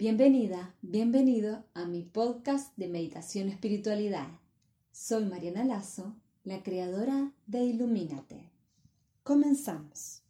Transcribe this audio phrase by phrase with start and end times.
[0.00, 4.28] Bienvenida, bienvenido a mi podcast de meditación espiritualidad.
[4.92, 8.48] Soy Mariana Lazo, la creadora de Ilumínate.
[9.24, 10.22] Comenzamos.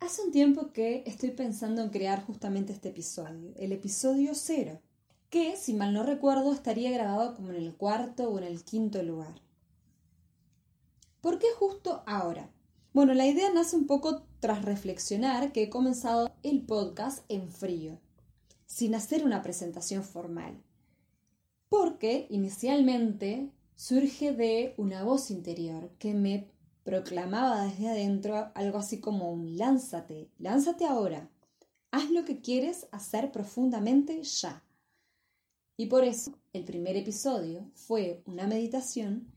[0.00, 4.80] Hace un tiempo que estoy pensando en crear justamente este episodio, el episodio cero,
[5.28, 9.02] que, si mal no recuerdo, estaría grabado como en el cuarto o en el quinto
[9.02, 9.45] lugar.
[11.26, 12.52] ¿Por qué justo ahora?
[12.92, 17.98] Bueno, la idea nace un poco tras reflexionar que he comenzado el podcast en frío,
[18.66, 20.62] sin hacer una presentación formal.
[21.68, 26.48] Porque inicialmente surge de una voz interior que me
[26.84, 31.28] proclamaba desde adentro algo así como un lánzate, lánzate ahora,
[31.90, 34.62] haz lo que quieres hacer profundamente ya.
[35.76, 39.34] Y por eso el primer episodio fue una meditación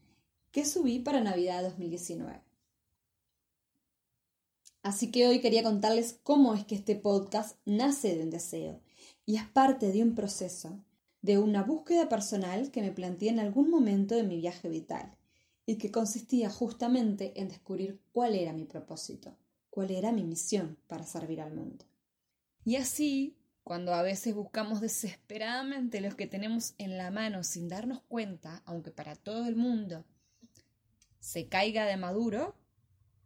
[0.51, 2.41] que subí para Navidad 2019.
[4.81, 8.81] Así que hoy quería contarles cómo es que este podcast nace de un deseo
[9.25, 10.83] y es parte de un proceso,
[11.21, 15.17] de una búsqueda personal que me planteé en algún momento de mi viaje vital
[15.65, 19.37] y que consistía justamente en descubrir cuál era mi propósito,
[19.69, 21.85] cuál era mi misión para servir al mundo.
[22.65, 28.01] Y así, cuando a veces buscamos desesperadamente los que tenemos en la mano sin darnos
[28.07, 30.05] cuenta, aunque para todo el mundo
[31.19, 32.55] se caiga de maduro,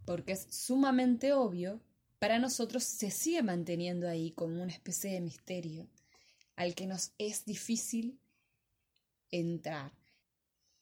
[0.06, 1.82] porque es sumamente obvio,
[2.20, 5.88] para nosotros se sigue manteniendo ahí como una especie de misterio
[6.56, 8.20] al que nos es difícil
[9.32, 9.92] entrar.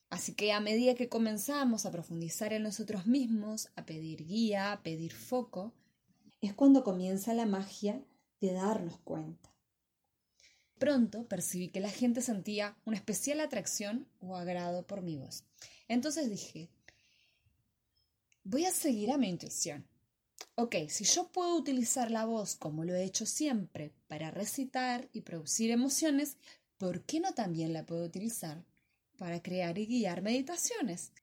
[0.09, 4.84] Así que a medida que comenzamos a profundizar en nosotros mismos, a pedir guía, a
[4.84, 5.73] pedir foco,
[6.42, 8.03] es cuando comienza la magia
[8.42, 9.50] de darnos cuenta.
[10.78, 15.46] Pronto percibí que la gente sentía una especial atracción o agrado por mi voz.
[15.88, 16.70] Entonces dije,
[18.44, 19.86] voy a seguir a mi intuición.
[20.56, 25.22] Ok, si yo puedo utilizar la voz como lo he hecho siempre para recitar y
[25.22, 26.38] producir emociones,
[26.78, 28.63] ¿por qué no también la puedo utilizar
[29.18, 31.13] para crear y guiar meditaciones?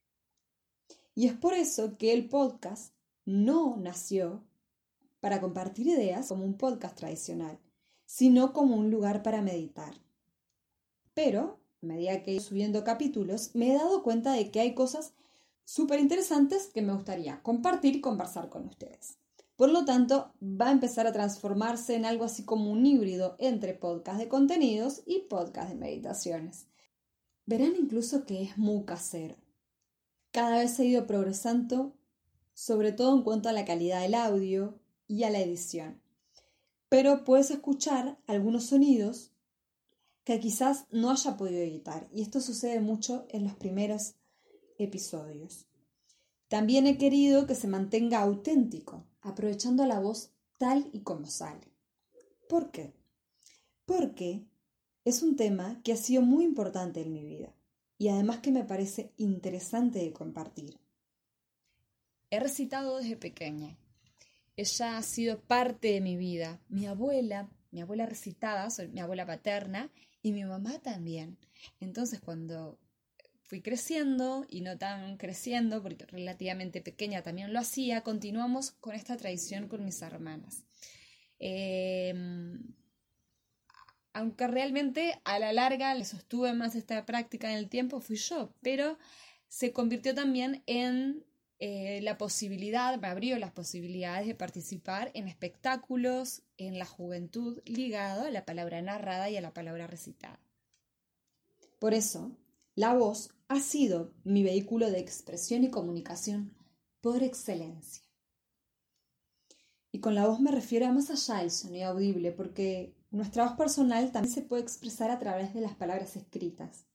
[1.14, 4.44] Y es por eso que el podcast no nació
[5.20, 7.58] para compartir ideas como un podcast tradicional,
[8.06, 9.94] sino como un lugar para meditar.
[11.12, 14.74] Pero, a medida que he ido subiendo capítulos, me he dado cuenta de que hay
[14.74, 15.12] cosas
[15.68, 19.18] súper interesantes que me gustaría compartir y conversar con ustedes.
[19.54, 23.74] Por lo tanto, va a empezar a transformarse en algo así como un híbrido entre
[23.74, 26.68] podcast de contenidos y podcast de meditaciones.
[27.44, 29.36] Verán incluso que es muy casero.
[30.30, 31.94] Cada vez he ido progresando,
[32.54, 36.00] sobre todo en cuanto a la calidad del audio y a la edición.
[36.88, 39.32] Pero puedes escuchar algunos sonidos
[40.24, 44.14] que quizás no haya podido editar, y esto sucede mucho en los primeros
[44.78, 45.66] episodios.
[46.48, 51.72] También he querido que se mantenga auténtico, aprovechando la voz tal y como sale.
[52.48, 52.94] ¿Por qué?
[53.84, 54.46] Porque
[55.04, 57.54] es un tema que ha sido muy importante en mi vida
[57.98, 60.78] y además que me parece interesante de compartir.
[62.30, 63.76] He recitado desde pequeña.
[64.56, 66.60] Ella ha sido parte de mi vida.
[66.68, 69.90] Mi abuela, mi abuela recitaba, soy mi abuela paterna,
[70.22, 71.38] y mi mamá también.
[71.80, 72.78] Entonces, cuando
[73.48, 79.16] fui creciendo y no tan creciendo, porque relativamente pequeña también lo hacía, continuamos con esta
[79.16, 80.64] tradición con mis hermanas.
[81.38, 82.74] Em,
[84.12, 88.52] aunque realmente a la larga le sostuve más esta práctica en el tiempo, fui yo,
[88.60, 88.98] pero
[89.48, 91.24] se convirtió también en
[91.58, 98.26] eh, la posibilidad, me abrió las posibilidades de participar en espectáculos en la juventud ligado
[98.26, 100.38] a la palabra narrada y a la palabra recitada.
[101.78, 102.36] Por eso,
[102.78, 106.54] la voz ha sido mi vehículo de expresión y comunicación
[107.00, 108.04] por excelencia.
[109.90, 113.56] Y con la voz me refiero a más allá del sonido audible, porque nuestra voz
[113.56, 116.86] personal también se puede expresar a través de las palabras escritas.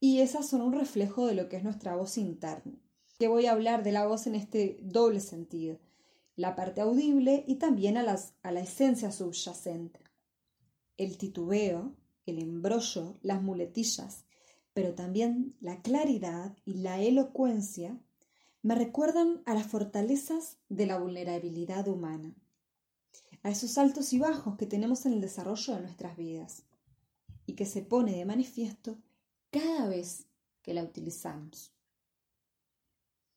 [0.00, 2.80] Y esas son un reflejo de lo que es nuestra voz interna.
[3.18, 5.78] Que voy a hablar de la voz en este doble sentido,
[6.36, 10.00] la parte audible y también a, la esencia subyacente.
[10.96, 11.94] El titubeo,
[12.24, 14.24] el embrollo, las muletillas,
[14.78, 17.98] pero también la claridad y la elocuencia
[18.62, 22.32] me recuerdan a las fortalezas de la vulnerabilidad humana,
[23.42, 26.62] a esos altos y bajos que tenemos en el desarrollo de nuestras vidas
[27.44, 28.96] y que se pone de manifiesto
[29.50, 30.26] cada vez
[30.62, 31.72] que la utilizamos.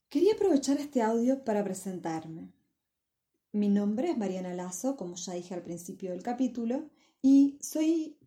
[0.10, 2.52] Quería aprovechar este audio para presentarme.
[3.52, 6.92] Mi nombre es Mariana Lazo, como ya dije al principio del capítulo,
[7.24, 8.20] y soy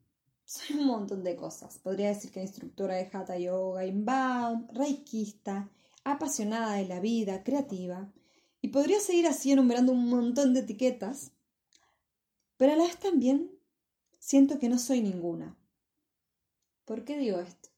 [0.44, 1.79] soy un montón de cosas.
[1.79, 5.70] Podría decir que instructora de Hatha Yoga Inbound, reikista,
[6.05, 8.12] apasionada de la vida, creativa,
[8.61, 11.32] y podría seguir así enumerando un montón de etiquetas,
[12.56, 13.50] pero a la vez también
[14.19, 15.56] siento que no soy ninguna.
[16.85, 17.70] ¿Por qué digo esto?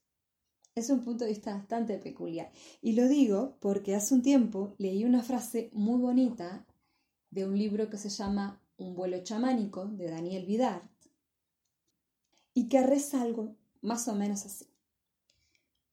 [0.75, 2.51] Es un punto de vista bastante peculiar.
[2.81, 6.67] Y lo digo porque hace un tiempo leí una frase muy bonita
[7.31, 10.83] de un libro que se llama Un vuelo chamánico de Daniel Vidart
[12.57, 14.65] y que reza algo más o menos así.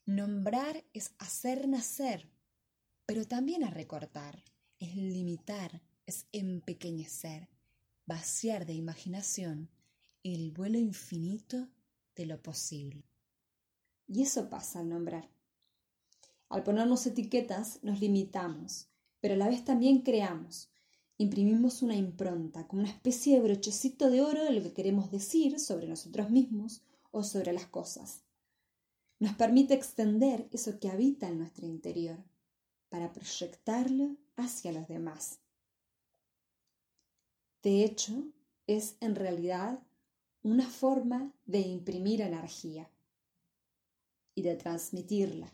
[0.06, 2.31] Nombrar es hacer nacer,
[3.05, 4.43] pero también a recortar,
[4.78, 7.50] es limitar, es empequeñecer,
[8.06, 9.69] vaciar de imaginación
[10.22, 11.69] el vuelo infinito
[12.16, 13.05] de lo posible.
[14.08, 15.28] Y eso pasa al nombrar.
[16.49, 18.88] Al ponernos etiquetas nos limitamos,
[19.20, 20.70] pero a la vez también creamos.
[21.16, 25.61] Imprimimos una impronta, como una especie de brochecito de oro de lo que queremos decir
[25.61, 26.82] sobre nosotros mismos
[27.12, 28.22] o sobre las cosas.
[29.20, 32.19] Nos permite extender eso que habita en nuestro interior
[32.88, 35.38] para proyectarlo hacia los demás.
[37.62, 38.25] De hecho,
[38.67, 39.78] es en realidad
[40.43, 42.90] una forma de imprimir energía
[44.34, 45.52] y de transmitirla.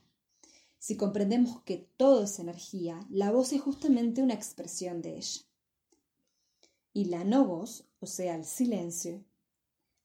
[0.79, 5.43] Si comprendemos que todo es energía, la voz es justamente una expresión de ella.
[6.93, 9.25] Y la no voz, o sea, el silencio,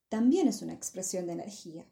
[0.09, 1.85] también es una expresión de energía.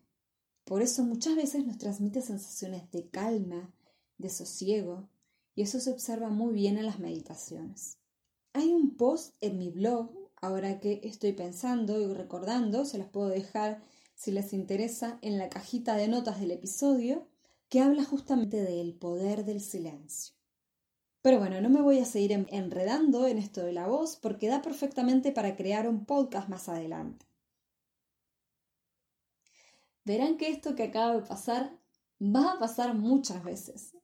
[0.66, 3.74] Por eso muchas veces nos transmite sensaciones de calma,
[4.18, 5.10] de sosiego,
[5.56, 7.98] y eso se observa muy bien en las meditaciones.
[8.54, 13.30] Hay un post en mi blog, ahora que estoy pensando y recordando, se los puedo
[13.30, 13.84] dejar
[14.16, 17.28] si les interesa, en la cajita de notas del episodio,
[17.68, 20.33] que habla justamente del poder del silencio.
[21.24, 24.62] Pero bueno, no me voy a seguir enredando en esto de la voz porque da
[24.62, 27.26] perfectamente para crear un podcast más adelante.
[30.04, 31.72] Verán que esto que acaba de pasar
[32.20, 33.96] va a pasar muchas veces.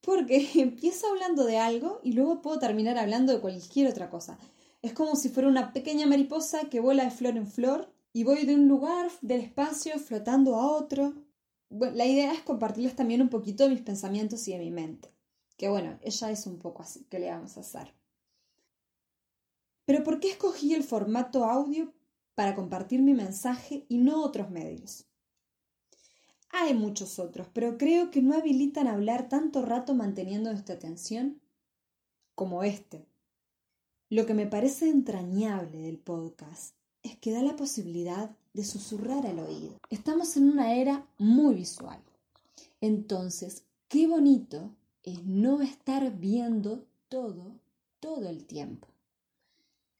[0.00, 4.38] Porque empiezo hablando de algo y luego puedo terminar hablando de cualquier otra cosa.
[4.82, 8.46] Es como si fuera una pequeña mariposa que vuela de flor en flor y voy
[8.46, 11.12] de un lugar del espacio flotando a otro.
[11.70, 15.12] la idea es compartirles también un poquito de mis pensamientos y de mi mente.
[15.62, 17.94] Que bueno, ella es un poco así, ¿qué le vamos a hacer?
[19.84, 21.94] Pero ¿por qué escogí el formato audio
[22.34, 25.06] para compartir mi mensaje y no otros medios?
[26.50, 31.40] Hay muchos otros, pero creo que no habilitan hablar tanto rato manteniendo esta atención
[32.34, 33.06] como este.
[34.10, 36.74] Lo que me parece entrañable del podcast
[37.04, 39.78] es que da la posibilidad de susurrar al oído.
[39.90, 42.02] Estamos en una era muy visual.
[42.80, 47.60] Entonces, qué bonito es no estar viendo todo,
[48.00, 48.88] todo el tiempo.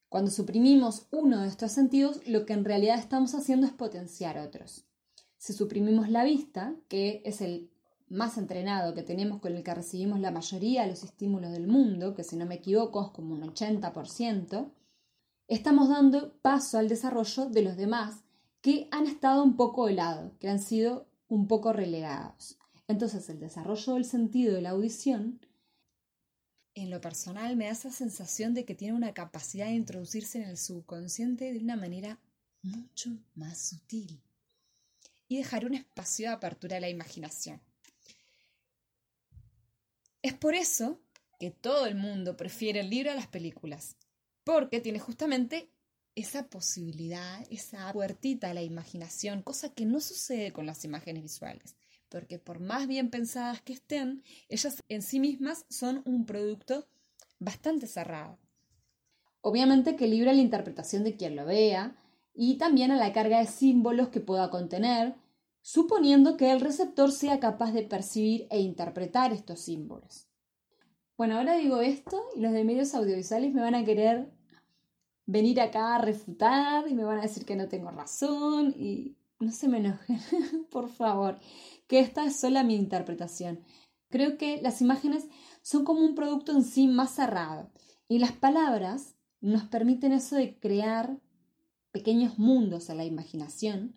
[0.08, 4.84] Cuando suprimimos uno de estos sentidos, lo que en realidad estamos haciendo es potenciar otros.
[5.38, 7.70] Si suprimimos la vista, que es el
[8.08, 12.14] más entrenado que tenemos con el que recibimos la mayoría de los estímulos del mundo,
[12.14, 14.70] que si no me equivoco es como un 80%,
[15.48, 18.22] estamos dando paso al desarrollo de los demás
[18.60, 22.58] que han estado un poco de lado, que han sido un poco relegados.
[22.92, 25.40] Entonces el desarrollo del sentido de la audición,
[26.74, 30.50] en lo personal me da esa sensación de que tiene una capacidad de introducirse en
[30.50, 32.20] el subconsciente de una manera
[32.60, 34.20] mucho más sutil
[35.26, 37.62] y dejar un espacio de apertura a la imaginación.
[40.20, 41.00] Es por eso
[41.40, 43.96] que todo el mundo prefiere el libro a las películas
[44.44, 45.70] porque tiene justamente
[46.14, 51.74] esa posibilidad, esa puertita a la imaginación, cosa que no sucede con las imágenes visuales,
[52.12, 56.86] porque por más bien pensadas que estén, ellas en sí mismas son un producto
[57.38, 58.38] bastante cerrado.
[59.40, 61.96] Obviamente que libre la interpretación de quien lo vea
[62.34, 65.14] y también a la carga de símbolos que pueda contener,
[65.62, 70.28] suponiendo que el receptor sea capaz de percibir e interpretar estos símbolos.
[71.16, 74.30] Bueno, ahora digo esto y los de medios audiovisuales me van a querer
[75.24, 79.50] venir acá a refutar y me van a decir que no tengo razón y no
[79.50, 80.20] se me enojen,
[80.70, 81.38] por favor,
[81.88, 83.60] que esta es sola mi interpretación.
[84.08, 85.26] Creo que las imágenes
[85.62, 87.70] son como un producto en sí más cerrado
[88.08, 91.18] y las palabras nos permiten eso de crear
[91.90, 93.96] pequeños mundos a la imaginación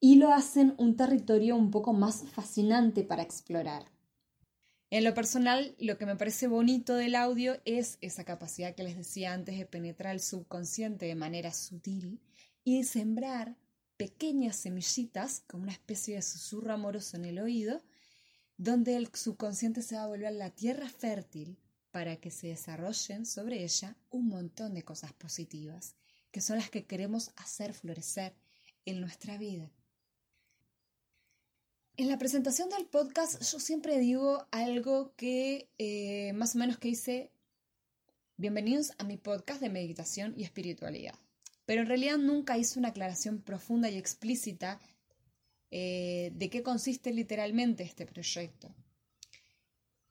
[0.00, 3.84] y lo hacen un territorio un poco más fascinante para explorar.
[4.88, 8.96] En lo personal, lo que me parece bonito del audio es esa capacidad que les
[8.96, 12.20] decía antes de penetrar el subconsciente de manera sutil
[12.64, 13.56] y sembrar
[14.00, 17.82] pequeñas semillitas, como una especie de susurro amoroso en el oído,
[18.56, 21.58] donde el subconsciente se va a volver la tierra fértil
[21.90, 25.96] para que se desarrollen sobre ella un montón de cosas positivas,
[26.30, 28.34] que son las que queremos hacer florecer
[28.86, 29.70] en nuestra vida.
[31.98, 36.88] En la presentación del podcast yo siempre digo algo que eh, más o menos que
[36.88, 37.32] dice,
[38.38, 41.18] bienvenidos a mi podcast de meditación y espiritualidad.
[41.70, 44.80] Pero en realidad nunca hice una aclaración profunda y explícita
[45.70, 48.74] eh, de qué consiste literalmente este proyecto.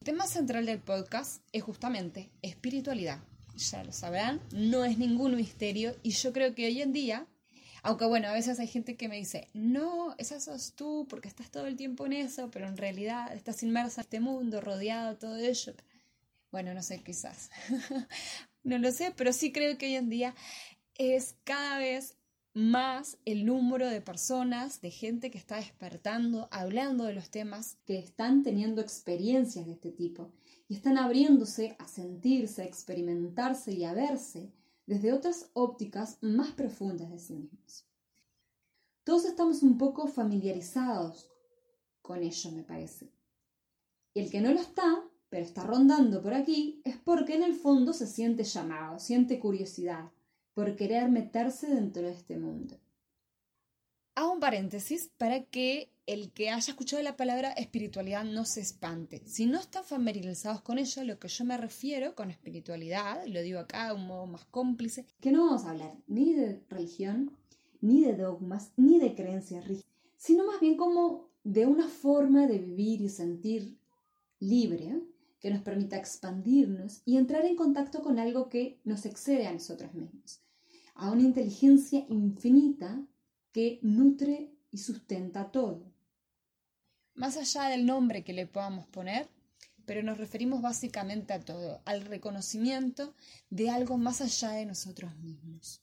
[0.00, 3.22] El tema central del podcast es justamente espiritualidad.
[3.56, 7.26] Ya lo sabrán, no es ningún misterio y yo creo que hoy en día
[7.82, 11.50] aunque bueno, a veces hay gente que me dice, no, esa sos tú porque estás
[11.50, 15.16] todo el tiempo en eso, pero en realidad estás inmersa en este mundo, rodeado de
[15.16, 15.74] todo ello.
[16.50, 17.50] Bueno, no sé, quizás.
[18.62, 20.34] no lo sé, pero sí creo que hoy en día
[21.00, 22.18] es cada vez
[22.52, 27.98] más el número de personas, de gente que está despertando, hablando de los temas, que
[27.98, 30.30] están teniendo experiencias de este tipo
[30.68, 34.52] y están abriéndose a sentirse, a experimentarse y a verse
[34.84, 37.86] desde otras ópticas más profundas de sí mismos.
[39.02, 41.30] Todos estamos un poco familiarizados
[42.02, 43.10] con ello, me parece.
[44.12, 47.54] Y el que no lo está, pero está rondando por aquí, es porque en el
[47.54, 50.10] fondo se siente llamado, siente curiosidad
[50.54, 52.76] por querer meterse dentro de este mundo.
[54.14, 59.22] Hago un paréntesis para que el que haya escuchado la palabra espiritualidad no se espante.
[59.26, 63.60] Si no están familiarizados con ello, lo que yo me refiero con espiritualidad, lo digo
[63.60, 67.30] acá de un modo más cómplice, que no vamos a hablar ni de religión,
[67.80, 72.58] ni de dogmas, ni de creencias rígidas, sino más bien como de una forma de
[72.58, 73.78] vivir y sentir
[74.40, 75.00] libre
[75.40, 79.94] que nos permita expandirnos y entrar en contacto con algo que nos excede a nosotros
[79.94, 80.42] mismos,
[80.94, 83.04] a una inteligencia infinita
[83.50, 85.90] que nutre y sustenta todo
[87.20, 89.28] más allá del nombre que le podamos poner,
[89.84, 93.14] pero nos referimos básicamente a todo, al reconocimiento
[93.50, 95.82] de algo más allá de nosotros mismos.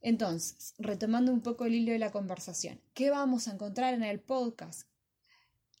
[0.00, 4.18] Entonces, retomando un poco el hilo de la conversación, ¿qué vamos a encontrar en el
[4.18, 4.88] podcast?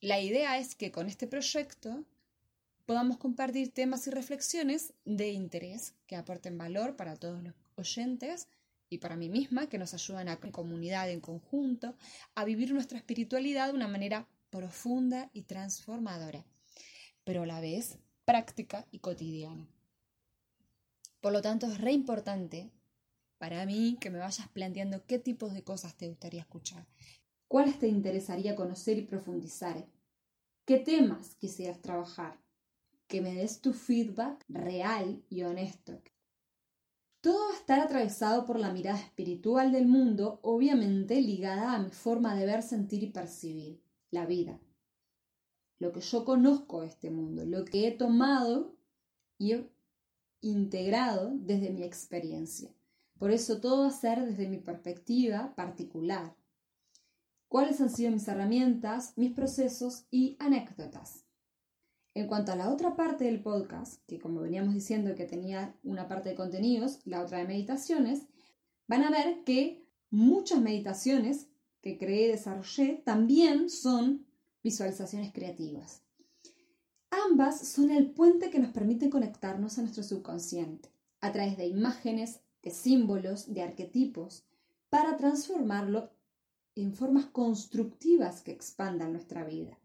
[0.02, 2.04] La idea es que con este proyecto
[2.86, 8.48] podamos compartir temas y reflexiones de interés que aporten valor para todos los oyentes
[8.90, 11.94] y para mí misma, que nos ayudan a comunidad, en conjunto,
[12.34, 16.44] a vivir nuestra espiritualidad de una manera profunda y transformadora,
[17.22, 19.68] pero a la vez práctica y cotidiana.
[21.20, 22.72] Por lo tanto, es re importante
[23.38, 26.88] para mí que me vayas planteando qué tipos de cosas te gustaría escuchar,
[27.52, 29.86] cuáles te interesaría conocer y profundizar,
[30.64, 32.40] qué temas quisieras trabajar,
[33.06, 36.00] que me des tu feedback real y honesto,
[37.20, 41.90] todo va a estar atravesado por la mirada espiritual del mundo, obviamente ligada a mi
[41.90, 44.58] forma de ver, sentir y percibir la vida.
[45.78, 48.74] Lo que yo conozco de este mundo, lo que he tomado
[49.36, 49.70] y he
[50.40, 52.74] integrado desde mi experiencia.
[53.18, 56.34] Por eso todo va a ser desde mi perspectiva particular.
[57.52, 61.26] ¿Cuáles han sido mis herramientas, mis procesos y anécdotas?
[62.14, 66.08] En cuanto a la otra parte del podcast, que como veníamos diciendo que tenía una
[66.08, 68.22] parte de contenidos, la otra de meditaciones,
[68.88, 71.48] van a ver que muchas meditaciones
[71.82, 74.24] que creé y desarrollé también son
[74.64, 76.00] visualizaciones creativas.
[77.10, 80.88] Ambas son el puente que nos permite conectarnos a nuestro subconsciente
[81.20, 84.46] a través de imágenes, de símbolos, de arquetipos,
[84.88, 86.12] para transformarlo
[86.74, 89.78] en formas constructivas que expandan nuestra vida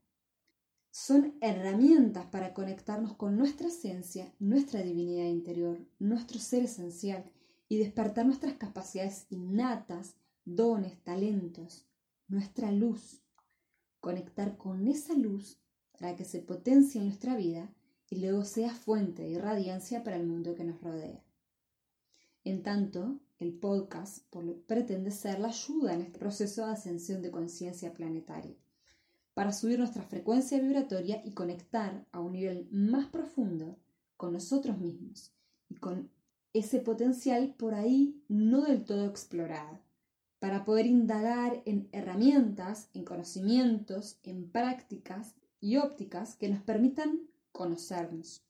[1.00, 7.24] son herramientas para conectarnos con nuestra esencia, nuestra divinidad interior, nuestro ser esencial
[7.70, 11.86] y despertar nuestras capacidades innatas, dones, talentos,
[12.28, 13.22] nuestra luz.
[14.00, 15.60] Conectar con esa luz
[15.92, 17.72] para que se potencie en nuestra vida
[18.10, 21.24] y luego sea fuente de radiancia para el mundo que nos rodea.
[22.44, 24.26] En tanto, el podcast
[24.66, 28.56] pretende ser la ayuda en este proceso de ascensión de conciencia planetaria
[29.38, 33.78] para subir nuestra frecuencia vibratoria y conectar a un nivel más profundo
[34.16, 35.32] con nosotros mismos
[35.70, 36.10] y con
[36.54, 39.80] ese potencial por ahí no del todo explorado,
[40.40, 48.47] para poder indagar en herramientas, en conocimientos, en prácticas y ópticas que nos permitan conocernos.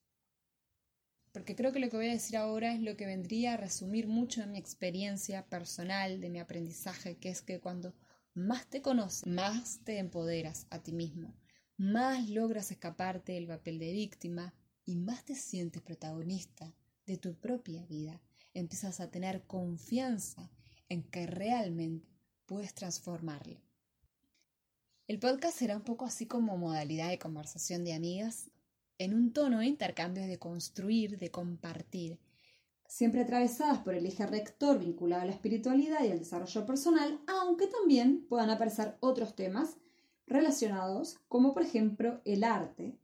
[1.31, 4.07] Porque creo que lo que voy a decir ahora es lo que vendría a resumir
[4.07, 7.93] mucho de mi experiencia personal, de mi aprendizaje, que es que cuando
[8.33, 11.35] más te conoces, más te empoderas a ti mismo,
[11.77, 14.53] más logras escaparte del papel de víctima
[14.85, 16.73] y más te sientes protagonista
[17.05, 18.21] de tu propia vida.
[18.53, 20.49] Empiezas a tener confianza
[20.89, 22.07] en que realmente
[22.45, 23.61] puedes transformarlo.
[25.07, 28.51] El podcast será un poco así como modalidad de conversación de amigas,
[28.97, 32.19] en un tono de intercambios de construir, de compartir,
[32.87, 37.67] siempre atravesadas por el eje rector vinculado a la espiritualidad y al desarrollo personal, aunque
[37.67, 39.77] también puedan aparecer otros temas
[40.25, 42.97] relacionados como por ejemplo el arte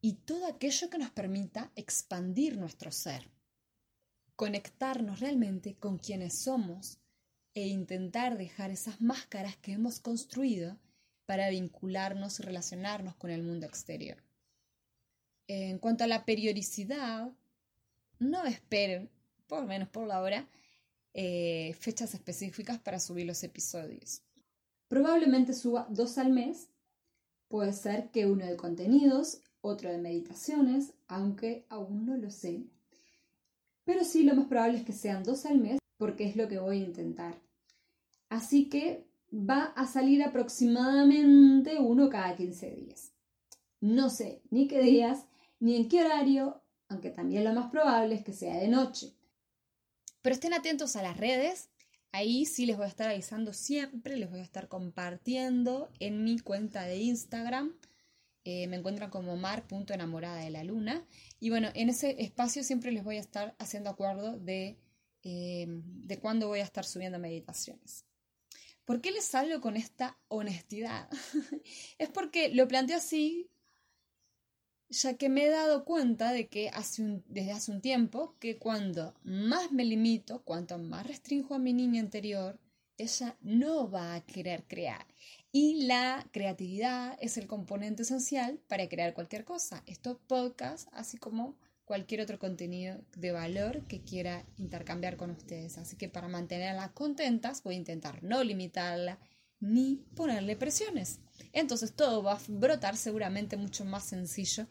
[0.00, 3.30] y todo aquello que nos permita expandir nuestro ser,
[4.36, 6.98] conectarnos realmente con quienes somos
[7.54, 10.78] e intentar dejar esas máscaras que hemos construido
[11.26, 14.16] para vincularnos y relacionarnos con el mundo exterior.
[15.48, 17.30] En cuanto a la periodicidad,
[18.18, 19.10] no esperen,
[19.46, 20.48] por lo menos por la hora,
[21.14, 24.22] eh, fechas específicas para subir los episodios.
[24.88, 26.68] Probablemente suba dos al mes.
[27.48, 32.64] Puede ser que uno de contenidos, otro de meditaciones, aunque aún no lo sé.
[33.84, 36.58] Pero sí, lo más probable es que sean dos al mes porque es lo que
[36.58, 37.40] voy a intentar.
[38.28, 43.12] Así que va a salir aproximadamente uno cada 15 días.
[43.80, 45.26] No sé ni qué días
[45.62, 49.14] ni en qué horario, aunque también lo más probable es que sea de noche.
[50.20, 51.70] Pero estén atentos a las redes,
[52.10, 56.40] ahí sí les voy a estar avisando siempre, les voy a estar compartiendo en mi
[56.40, 57.76] cuenta de Instagram.
[58.44, 61.06] Eh, me encuentran como mar.enamorada de la luna.
[61.38, 64.80] Y bueno, en ese espacio siempre les voy a estar haciendo acuerdo de,
[65.22, 68.04] eh, de cuándo voy a estar subiendo meditaciones.
[68.84, 71.08] ¿Por qué les hablo con esta honestidad?
[71.98, 73.48] es porque lo planteo así
[74.92, 79.14] ya que me he dado cuenta de que hace desde hace un tiempo que cuando
[79.24, 82.58] más me limito, cuanto más restringo a mi niña interior,
[82.98, 85.06] ella no va a querer crear.
[85.50, 89.82] Y la creatividad es el componente esencial para crear cualquier cosa.
[89.86, 95.78] Estos podcasts, así como cualquier otro contenido de valor que quiera intercambiar con ustedes.
[95.78, 99.18] Así que para mantenerlas contentas voy a intentar no limitarla
[99.60, 101.20] ni ponerle presiones.
[101.52, 104.66] Entonces todo va a brotar seguramente mucho más sencillo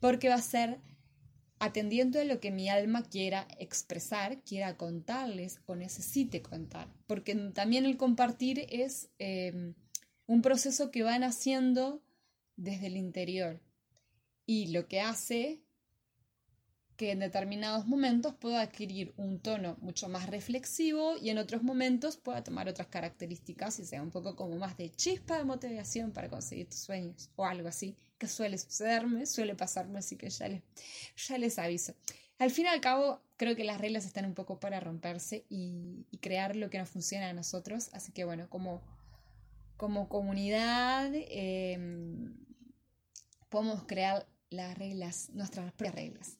[0.00, 0.80] porque va a ser
[1.60, 6.88] atendiendo a lo que mi alma quiera expresar, quiera contarles o necesite contar.
[7.06, 9.74] Porque también el compartir es em,
[10.26, 12.02] un proceso que van haciendo
[12.56, 13.60] desde el interior.
[14.46, 15.60] Y lo que hace
[17.00, 22.18] que en determinados momentos pueda adquirir un tono mucho más reflexivo y en otros momentos
[22.18, 26.28] pueda tomar otras características y sea un poco como más de chispa de motivación para
[26.28, 30.62] conseguir tus sueños o algo así, que suele sucederme, suele pasarme, así que ya les,
[31.26, 31.94] ya les aviso.
[32.38, 36.04] Al fin y al cabo, creo que las reglas están un poco para romperse y,
[36.20, 38.82] crear lo que nos funciona a nosotros, así que bueno, como,
[39.78, 42.36] como comunidad em,
[43.48, 46.39] podemos crear las reglas, nuestras propias reglas.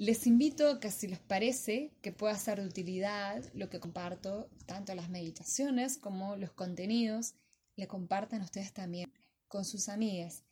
[0.00, 4.48] Les invito a que si les parece que pueda ser de utilidad lo que comparto,
[4.64, 7.34] tanto las meditaciones como los contenidos,
[7.76, 9.12] le compartan ustedes también
[9.46, 10.42] con sus amigas,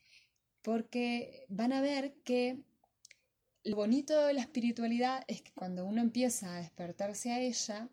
[0.61, 2.59] porque van a ver que
[3.65, 7.89] lo bonito de la espiritualidad es que cuando uno empieza a despertarse a ella,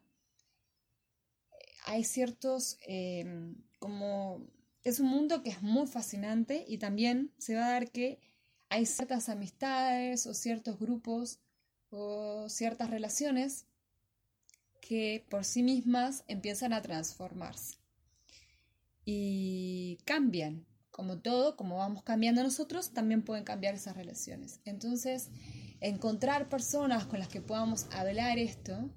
[1.86, 4.46] hay ciertos, em, como
[4.84, 8.20] es un mundo que es muy fascinante y también se va a dar que
[8.68, 11.40] hay ciertas amistades o ciertos grupos
[11.90, 13.66] o ciertas relaciones
[14.82, 17.78] que por sí mismas empiezan a transformarse
[19.04, 20.66] y cambian.
[20.92, 24.62] Como todo, como vamos cambiando nosotros, también pueden cambiar esas relaciones.
[24.64, 25.30] Entonces,
[25.82, 28.90] encontrar personas con las que podamos hablar esto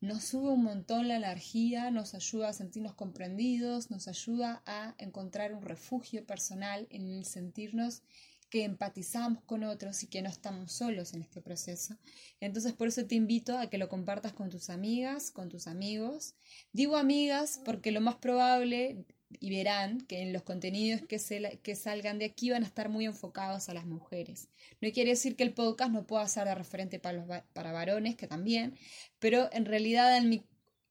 [0.00, 5.52] nos sube un montón la energía, nos ayuda a sentirnos comprendidos, nos ayuda a encontrar
[5.52, 8.02] un refugio personal en sentirnos
[8.50, 11.96] que empatizamos con otros y que no estamos solos en este proceso.
[12.40, 16.34] Entonces por eso te invito a que lo compartas con tus amigas, con tus amigos.
[16.72, 19.06] Digo amigas porque lo más probable,
[19.38, 22.88] y verán que en los contenidos que, se, que salgan de aquí van a estar
[22.88, 24.48] muy enfocados a las mujeres.
[24.80, 28.16] No quiere decir que el podcast no pueda ser de referente para, los, para varones,
[28.16, 28.76] que también,
[29.20, 30.20] pero en realidad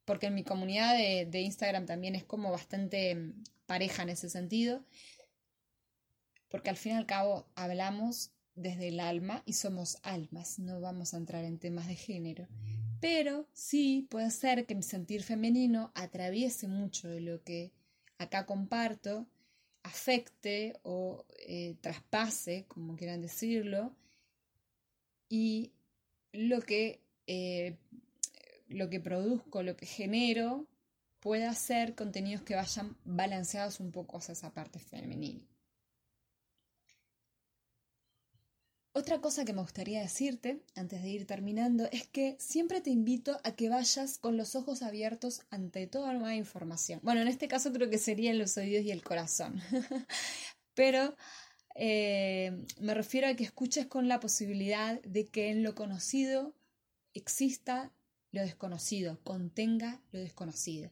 [0.06, 4.30] porque en mi comunidad de, de Instagram también es como bastante mm, pareja en ese
[4.30, 4.86] sentido
[6.50, 11.14] porque al fin y al cabo hablamos desde el alma y somos almas, no vamos
[11.14, 12.48] a entrar en temas de género.
[13.00, 17.72] Pero sí puede ser que mi sentir femenino atraviese mucho de lo que
[18.18, 19.26] acá comparto,
[19.84, 23.96] afecte o eh, traspase, como quieran decirlo,
[25.30, 25.72] y
[26.34, 27.78] lo que, eh,
[28.68, 30.68] lo que produzco, lo que genero,
[31.22, 35.42] pueda ser contenidos que vayan balanceados un poco hacia esa parte femenina.
[38.92, 43.40] Otra cosa que me gustaría decirte, antes de ir terminando, es que siempre te invito
[43.44, 47.00] a que vayas con los ojos abiertos ante toda nueva información.
[47.04, 49.62] Bueno, en este caso creo que serían los oídos y el corazón.
[50.74, 51.16] Pero
[51.76, 56.56] eh, me refiero a que escuches con la posibilidad de que en lo conocido
[57.14, 57.92] exista
[58.32, 60.92] lo desconocido, contenga lo desconocido.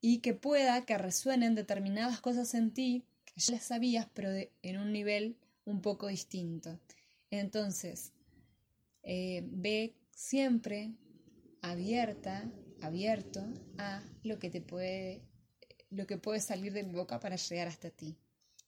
[0.00, 3.04] Y que pueda que resuenen determinadas cosas en ti
[3.36, 4.30] ya las sabías, pero
[4.62, 6.78] en un nivel un poco distinto.
[7.40, 8.12] Entonces,
[9.02, 10.94] eh, ve siempre
[11.62, 13.44] abierta, abierto
[13.78, 15.22] a lo que te puede,
[15.90, 18.16] lo que puede salir de mi boca para llegar hasta ti,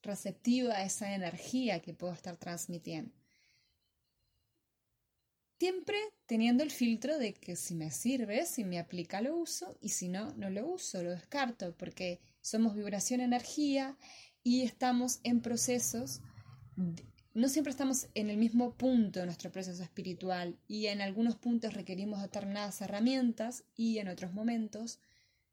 [0.03, 3.13] receptiva a esa energía que puedo estar transmitiendo.
[5.59, 9.91] Siempre teniendo el filtro de que si me sirve, si me aplica, lo uso y
[9.91, 13.97] si no, no lo uso, lo descarto, porque somos vibración energía
[14.43, 16.21] y estamos en procesos
[17.37, 21.75] no siempre estamos en el mismo punto de nuestro proceso espiritual y en algunos puntos
[21.75, 25.01] requerimos determinadas herramientas y en otros momentos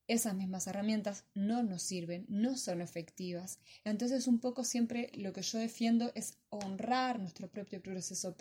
[0.07, 3.59] esas mismas herramientas no nos sirven, no son efectivas.
[3.83, 8.33] Entonces un poco siempre lo que yo defiendo es honrar nuestro propio proceso,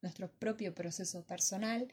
[0.00, 1.88] nuestro propio proceso personal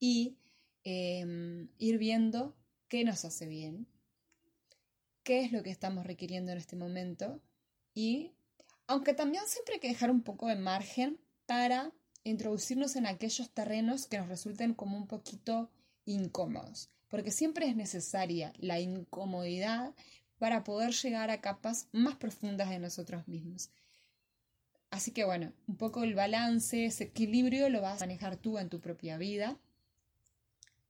[0.00, 0.38] y
[0.84, 2.56] em, ir viendo
[2.88, 3.86] qué nos hace bien,
[5.22, 7.42] qué es lo que estamos requiriendo en este momento
[7.92, 8.35] y
[8.86, 11.92] aunque también siempre hay que dejar un poco de margen para
[12.24, 15.70] introducirnos en aquellos terrenos que nos resulten como un poquito
[16.04, 19.94] incómodos, porque siempre es necesaria la incomodidad
[20.38, 23.70] para poder llegar a capas más profundas de nosotros mismos.
[24.90, 28.68] Así que bueno, un poco el balance, ese equilibrio lo vas a manejar tú en
[28.68, 29.58] tu propia vida.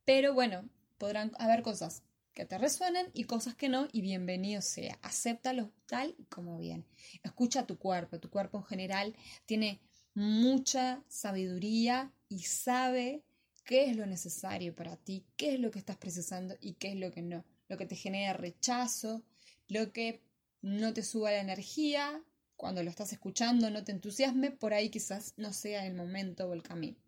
[0.04, 2.02] Pero bueno, podrán haber cosas
[2.36, 4.98] que te resuenen y cosas que no, y bienvenido sea.
[5.00, 6.84] Acéptalo tal y como bien.
[7.22, 8.20] Escucha tu cuerpo.
[8.20, 9.80] Tu cuerpo en general tiene
[10.12, 13.22] mucha sabiduría y sabe
[13.64, 16.96] qué es lo necesario para ti, qué es lo que estás precisando y qué es
[16.96, 17.42] lo que no.
[17.68, 19.22] Lo que te genera rechazo,
[19.68, 20.22] lo que
[20.60, 22.22] no te suba la energía,
[22.54, 26.52] cuando lo estás escuchando no te entusiasme, por ahí quizás no sea el momento o
[26.52, 26.98] el camino.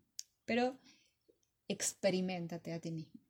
[0.45, 0.79] Pero
[1.67, 3.28] experimentate a ti mismo.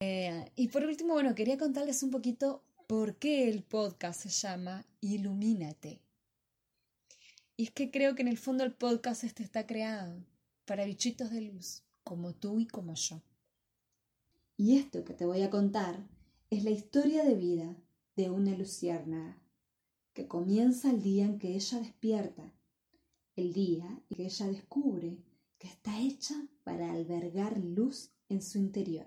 [0.00, 4.86] Eh, y por último, bueno, quería contarles un poquito por qué el podcast se llama
[5.02, 6.00] Ilumínate.
[7.58, 10.24] Y es que creo que en el fondo el podcast este está creado
[10.64, 13.20] para bichitos de luz, como tú y como yo.
[14.56, 16.08] Y esto que te voy a contar
[16.48, 17.76] es la historia de vida
[18.16, 19.38] de una luciérnaga,
[20.14, 22.54] que comienza el día en que ella despierta,
[23.36, 25.18] el día en que ella descubre
[25.58, 26.34] que está hecha
[26.64, 29.06] para albergar luz en su interior.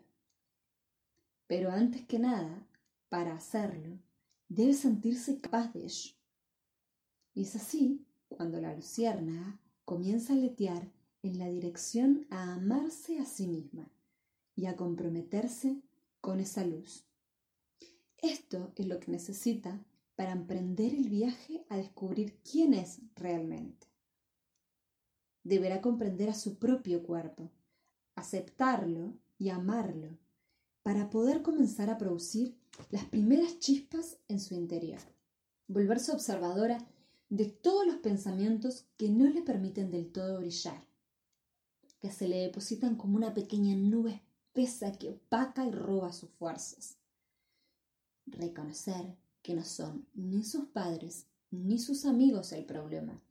[1.56, 2.68] Pero antes que nada,
[3.10, 4.00] para hacerlo,
[4.50, 6.16] debe sentirse capaz de ello.
[7.36, 13.26] Y es así cuando la luciérnaga comienza a letear en la dirección a amarse a
[13.26, 13.88] sí misma
[14.56, 15.80] y a comprometerse
[16.22, 17.06] con esa luz.
[18.18, 19.86] Esto es lo que necesita
[20.16, 23.86] para emprender el viaje a descubrir quién es realmente.
[25.44, 27.52] Deberá comprender a su propio cuerpo,
[28.16, 30.18] aceptarlo y amarlo
[30.84, 32.56] para poder comenzar a producir
[32.92, 35.00] las primeras chispas en su interior.
[35.68, 36.86] Volverse observadora
[37.30, 40.86] de todos los pensamientos que no le permiten del todo brillar,
[42.02, 44.22] que se le depositan como una pequeña nube
[44.54, 46.98] espesa que opaca y roba sus fuerzas.
[48.26, 53.22] Reconocer que no son ni sus padres ni sus amigos el problema,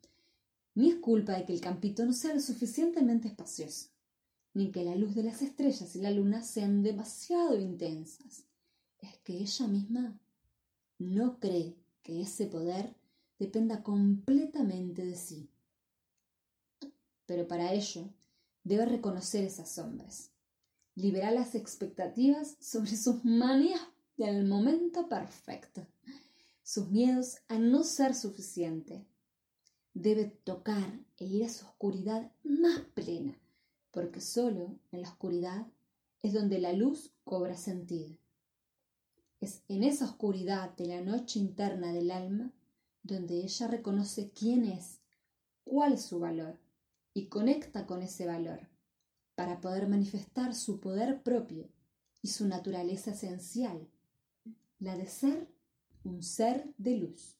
[0.74, 3.91] ni es culpa de que el campito no sea lo suficientemente espacioso
[4.54, 8.44] ni que la luz de las estrellas y la luna sean demasiado intensas.
[8.98, 10.18] Es que ella misma
[10.98, 12.94] no cree que ese poder
[13.38, 15.48] dependa completamente de sí.
[17.26, 18.10] Pero para ello
[18.62, 20.30] debe reconocer esas sombras,
[20.94, 23.80] liberar las expectativas sobre sus manías
[24.16, 25.86] del momento perfecto,
[26.62, 29.04] sus miedos a no ser suficiente.
[29.94, 33.41] Debe tocar e ir a su oscuridad más plena
[33.92, 35.66] porque solo en la oscuridad
[36.22, 38.16] es donde la luz cobra sentido.
[39.40, 42.52] Es en esa oscuridad de la noche interna del alma
[43.02, 45.00] donde ella reconoce quién es,
[45.64, 46.58] cuál es su valor
[47.14, 48.68] y conecta con ese valor
[49.34, 51.68] para poder manifestar su poder propio
[52.22, 53.88] y su naturaleza esencial,
[54.78, 55.48] la de ser
[56.04, 57.36] un ser de luz.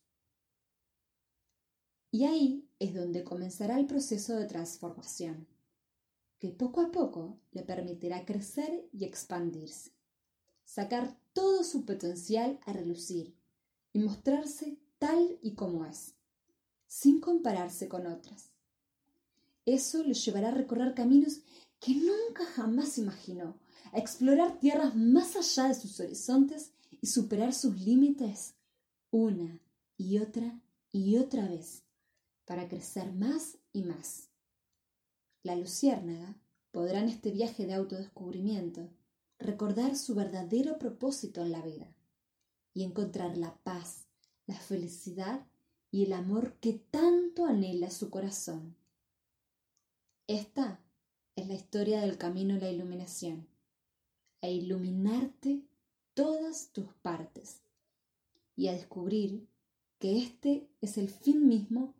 [2.10, 5.46] Y ahí es donde comenzará el proceso de transformación
[6.42, 9.92] que poco a poco le permitirá crecer y expandirse,
[10.64, 13.36] sacar todo su potencial a relucir
[13.92, 16.16] y mostrarse tal y como es,
[16.88, 18.50] sin compararse con otras.
[19.66, 21.42] Eso le llevará a recorrer caminos
[21.78, 23.56] que nunca jamás imaginó,
[23.92, 28.54] a explorar tierras más allá de sus horizontes y superar sus límites
[29.12, 29.60] una
[29.96, 31.84] y otra y otra vez,
[32.46, 34.31] para crecer más y más.
[35.42, 36.36] La luciérnaga
[36.70, 38.88] podrá en este viaje de autodescubrimiento
[39.38, 41.92] recordar su verdadero propósito en la vida
[42.74, 44.06] y encontrar la paz,
[44.46, 45.44] la felicidad
[45.90, 48.76] y el amor que tanto anhela su corazón.
[50.28, 50.80] Esta
[51.34, 53.48] es la historia del camino a la iluminación,
[54.42, 55.62] a iluminarte
[56.14, 57.60] todas tus partes
[58.54, 59.48] y a descubrir
[59.98, 61.94] que este es el fin mismo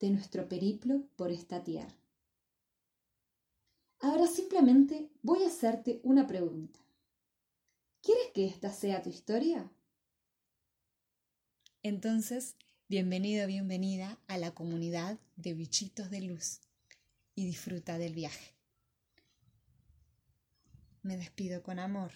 [0.00, 1.94] de nuestro periplo por esta tierra.
[4.00, 6.78] Ahora simplemente voy a hacerte una pregunta.
[8.00, 9.70] ¿Quieres que esta sea tu historia?
[11.82, 12.56] Entonces,
[12.88, 16.60] bienvenido, bienvenida a la comunidad de bichitos de luz
[17.34, 18.54] y disfruta del viaje.
[21.02, 22.12] Me despido con amor.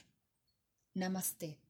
[0.95, 1.62] Namaste.